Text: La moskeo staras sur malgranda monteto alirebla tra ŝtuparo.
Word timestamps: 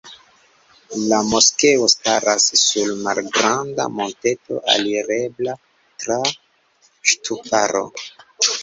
La 1.11 1.17
moskeo 1.27 1.89
staras 1.95 2.47
sur 2.61 2.89
malgranda 3.09 3.87
monteto 3.99 4.61
alirebla 4.77 5.57
tra 5.59 6.21
ŝtuparo. 7.13 7.89